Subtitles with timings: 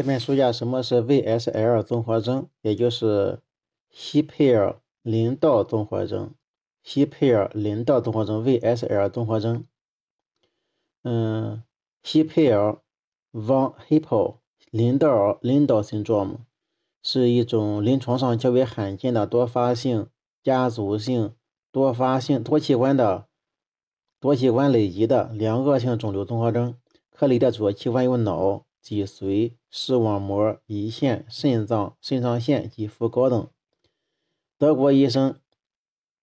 [0.00, 3.40] 下面说一下什么是 VSL 综合征，也就是
[3.90, 6.32] 希佩尔林道综合征。
[6.82, 9.66] 希佩尔林道综合征 VSL 综合征。
[11.02, 11.62] 嗯，
[12.02, 12.78] 希佩尔
[13.34, 14.36] von Hippel
[14.70, 16.38] 林道林道 syndrome
[17.02, 20.08] 是一种临床上较为罕见的多发性
[20.42, 21.34] 家族性
[21.70, 23.26] 多发性多器官的
[24.18, 26.74] 多器官累积的两恶性肿瘤综合征。
[27.10, 28.64] 颗粒的主要器官有脑。
[28.80, 33.48] 脊髓、视网膜、胰腺、肾脏、肾上腺及副睾等。
[34.58, 35.36] 德国医生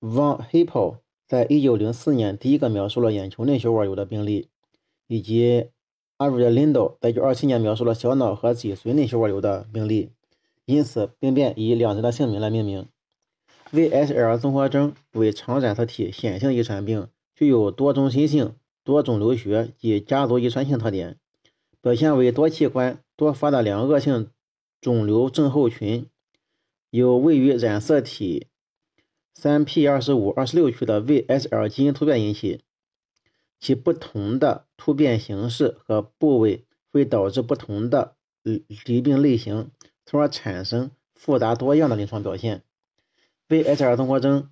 [0.02, 0.98] von Hippel
[1.28, 4.50] 在一九零四年第一个描述了眼球内血管瘤的病例，
[5.08, 5.70] 以及
[6.18, 10.12] a r v i d l i n d o 在一九二七年描述了小脑和脊髓内血管瘤的病例，
[10.66, 12.88] 因此病变以两人的姓名来命名。
[13.72, 21.20] VSL 综合征为常染色体显性遗传病，具有多中心性、多肿瘤学及家族遗传性特点。
[21.88, 24.30] 表现为多器官多发的两恶性
[24.82, 26.10] 肿瘤症候群，
[26.90, 28.48] 由位于染色体
[29.34, 32.66] 三 p 二十五二十六区的 VSL 基因突变引起，
[33.58, 38.18] 其不同的突变形式和部位会导致不同的
[38.84, 39.72] 疾病类型，
[40.06, 42.64] 从而产生复杂多样的临床表现。
[43.48, 44.52] VSL 综合征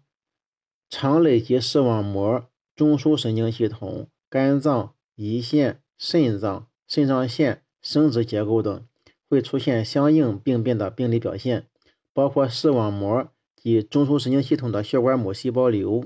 [0.89, 6.69] 常累及视网膜、中枢神经系统、肝脏、胰腺、肾脏。
[6.87, 8.85] 肾上腺、生殖结构等
[9.29, 11.65] 会出现相应病变的病理表现，
[12.13, 16.05] 包括视网膜及中枢神经系统的血管母细胞瘤。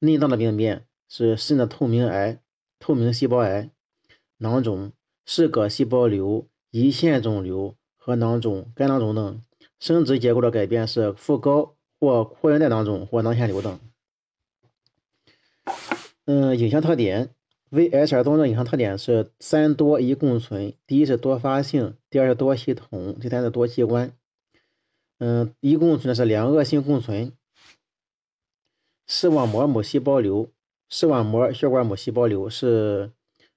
[0.00, 2.40] 内脏的病变是肾的透明癌、
[2.78, 3.70] 透明细胞癌、
[4.38, 4.92] 囊肿、
[5.24, 9.42] 嗜铬细胞瘤、胰腺肿瘤和囊肿、肝囊肿等。
[9.80, 13.80] 生殖结构的改变是副睾或扩源带囊肿或囊腺瘤等。
[16.26, 17.30] 嗯，影像特点。
[17.70, 24.16] VSL 综合征影像特点是三多一共存，第一是多发性，第二是多系统，第三是多器官。
[25.18, 27.32] 嗯，一共存的是两恶性共存。
[29.06, 30.50] 视网膜母细胞瘤、
[30.88, 33.12] 视网膜血管母细胞瘤是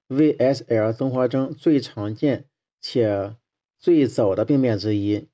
[0.08, 2.46] VSL 综合征最常见
[2.80, 3.36] 且
[3.78, 5.28] 最早的病变之一。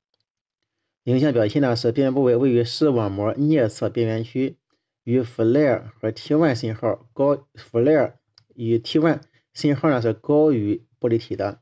[1.04, 4.56] 影像表现呢是病变部位位于视网膜颞侧边缘区，
[5.04, 8.15] 与 FLAIR 和 T1 信号高 FLAIR。
[8.54, 9.20] 与 T1
[9.53, 11.60] 信号呢是高于玻璃体的，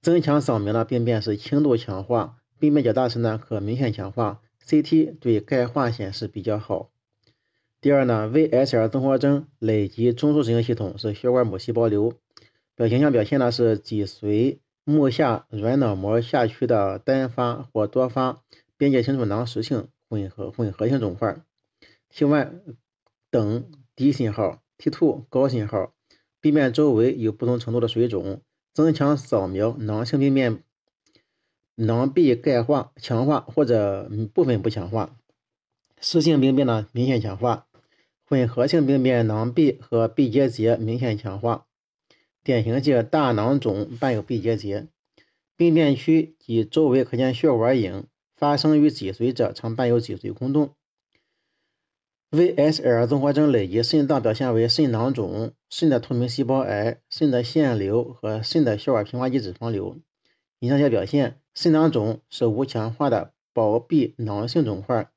[0.00, 6.90] 增强扫描呢病变是轻度强化，病变较大时呢可明显强化，CT 对钙化显示比较好。
[7.80, 12.14] 第二呢，VSL 综合征累及中枢神经系统是血管母细胞瘤，
[12.74, 18.42] 表形象表现呢是脊髓目下软脑膜下区的单发或多发
[18.78, 21.36] 边界清楚囊实性混合混合性肿块
[22.10, 22.76] ，T1
[23.30, 24.63] 等低信号。
[24.78, 25.92] T2 高信号，
[26.40, 28.42] 病变周围有不同程度的水肿，
[28.72, 30.62] 增强扫描囊性病变，
[31.76, 35.16] 囊壁钙化强化或者部分不强化，
[36.00, 37.66] 湿性病变呢明显强化，
[38.24, 41.66] 混合性病变囊壁和壁结节明显强化，
[42.42, 44.88] 典型即大囊肿伴有壁结节，
[45.56, 48.06] 病变区及周围可见血管影，
[48.36, 50.74] 发生于脊髓者常伴有脊髓空洞。
[52.34, 59.96] VSL 综合征累及肾脏表现为肾囊肿、肾的透明细胞癌、肾的腺瘤和肾的血管平滑肌脂肪瘤。
[60.58, 65.08] 影像学表现：肾囊肿是无强化的薄壁囊性肿块。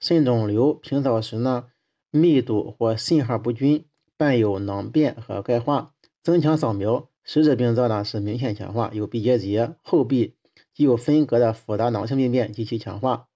[0.00, 1.66] 肾肿瘤平扫时呢，
[2.10, 3.84] 密度或信号不均，
[4.16, 5.92] 伴有囊变和钙化。
[6.24, 10.34] 增强扫描，实质病灶呢是明显强化，有壁结节、后壁
[10.74, 13.28] 具有分隔的复杂囊性病变及其强化。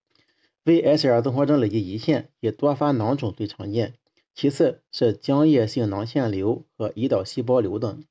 [0.64, 3.94] VSL 综合征累及胰腺，以多发囊肿最常见，
[4.34, 8.04] 其次是浆液性囊腺瘤和胰岛细胞瘤等。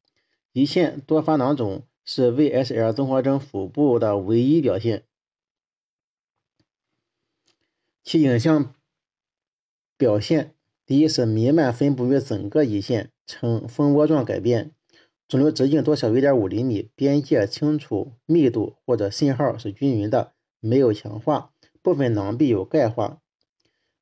[0.53, 5.03] 胰腺多发囊肿是 VSL 综合征腹部的唯一表现。
[8.03, 8.74] 其影像
[9.97, 14.72] 表现，第一是弥漫分布于整个胰腺，呈蜂窝状改变，
[15.28, 21.53] 肿瘤直径多小于1.5厘米，边界清楚，密度或者信号是均匀的，没有强化。
[21.87, 23.22] 部分囊壁有钙化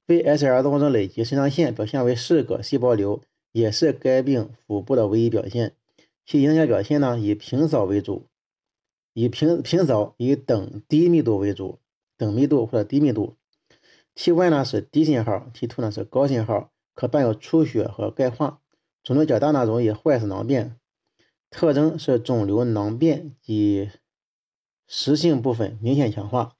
[0.07, 3.21] ，VSL 综合征累及肾上腺表现为四个细胞瘤，
[3.51, 5.75] 也是该病腹部的唯一表现。
[6.25, 8.25] 其影像表现呢，以平扫为主，
[9.13, 11.77] 以平平扫以等低密度为主，
[12.17, 13.35] 等密度或者低密度。
[14.15, 18.61] T1 呢是低信号，T2 呢是高信号，可伴有出血和钙化。
[19.03, 20.79] 肿瘤较大呢容易坏死囊变，
[21.51, 23.91] 特征是肿瘤囊变及
[24.88, 26.55] 实性部分明显强化。